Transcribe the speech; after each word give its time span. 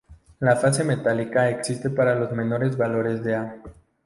La 0.39 0.55
fase 0.55 0.83
metálica 0.83 1.47
existe 1.51 1.91
para 1.91 2.15
los 2.15 2.31
menores 2.31 2.75
valores 2.75 3.23
de 3.23 3.35
"a"". 3.35 3.61